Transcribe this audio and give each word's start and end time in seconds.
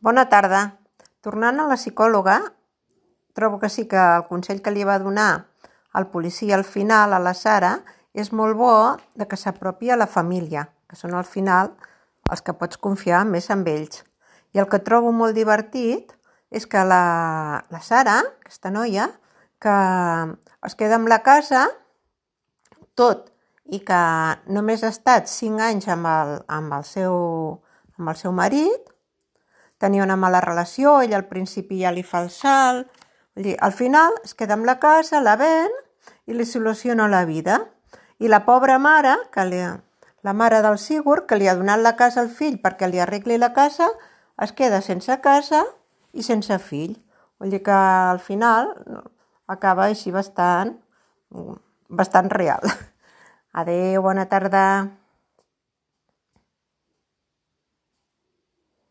Bona 0.00 0.30
tarda. 0.32 0.78
Tornant 1.20 1.58
a 1.60 1.66
la 1.68 1.76
psicòloga, 1.76 2.38
trobo 3.36 3.58
que 3.60 3.68
sí 3.68 3.82
que 3.84 4.00
el 4.00 4.22
consell 4.24 4.62
que 4.64 4.72
li 4.72 4.84
va 4.88 4.94
donar 4.98 5.44
el 5.92 6.06
policia 6.08 6.54
al 6.56 6.64
final, 6.64 7.12
a 7.12 7.18
la 7.20 7.34
Sara, 7.36 7.74
és 8.16 8.30
molt 8.32 8.56
bo 8.56 8.72
de 9.20 9.26
que 9.28 9.36
s'apropi 9.36 9.90
a 9.92 9.98
la 10.00 10.06
família, 10.08 10.62
que 10.88 10.96
són 10.96 11.12
al 11.12 11.26
final 11.28 11.74
els 12.32 12.40
que 12.40 12.54
pots 12.56 12.80
confiar 12.80 13.26
més 13.28 13.50
en 13.52 13.66
ells. 13.68 14.00
I 14.56 14.62
el 14.64 14.70
que 14.72 14.80
trobo 14.80 15.12
molt 15.12 15.36
divertit 15.36 16.14
és 16.48 16.64
que 16.64 16.80
la, 16.80 17.60
la 17.68 17.80
Sara, 17.84 18.22
aquesta 18.40 18.72
noia, 18.72 19.10
que 19.60 19.74
es 20.64 20.78
queda 20.80 20.96
amb 20.96 21.12
la 21.12 21.20
casa 21.20 21.66
tot 22.96 23.28
i 23.68 23.82
que 23.84 24.00
només 24.48 24.80
ha 24.80 24.94
estat 24.96 25.28
5 25.28 25.60
anys 25.68 25.92
amb 25.92 26.08
el, 26.08 26.32
amb 26.48 26.78
el, 26.78 26.88
seu, 26.88 27.20
amb 28.00 28.14
el 28.14 28.16
seu 28.16 28.32
marit, 28.32 28.89
tenia 29.80 30.04
una 30.04 30.18
mala 30.20 30.42
relació, 30.44 31.00
ell 31.00 31.16
al 31.16 31.26
principi 31.30 31.80
ja 31.80 31.92
li 31.94 32.04
fa 32.04 32.20
el 32.22 32.30
salt, 32.30 32.90
dir, 33.40 33.56
al 33.60 33.72
final 33.72 34.14
es 34.24 34.34
queda 34.34 34.54
amb 34.54 34.68
la 34.68 34.78
casa, 34.80 35.20
la 35.24 35.36
ven 35.40 35.72
i 36.26 36.36
li 36.36 36.44
soluciona 36.44 37.08
la 37.08 37.24
vida. 37.24 37.60
I 38.20 38.28
la 38.28 38.44
pobra 38.44 38.78
mare, 38.78 39.16
que 39.32 39.44
li, 39.48 39.60
la 40.22 40.34
mare 40.36 40.60
del 40.62 40.78
Sigur, 40.78 41.24
que 41.26 41.38
li 41.40 41.48
ha 41.48 41.56
donat 41.56 41.80
la 41.80 41.96
casa 41.96 42.20
al 42.20 42.28
fill 42.28 42.60
perquè 42.60 42.90
li 42.90 43.00
arregli 43.00 43.38
la 43.40 43.52
casa, 43.56 43.88
es 44.40 44.52
queda 44.52 44.82
sense 44.84 45.16
casa 45.24 45.64
i 46.12 46.24
sense 46.26 46.58
fill. 46.60 46.98
Vull 47.40 47.52
dir 47.52 47.62
que 47.64 47.72
al 47.72 48.20
final 48.20 48.74
acaba 49.48 49.88
així 49.88 50.12
bastant, 50.12 50.76
bastant 51.88 52.30
real. 52.30 52.60
Adéu, 53.60 54.02
bona 54.04 54.28
tarda. 54.28 54.99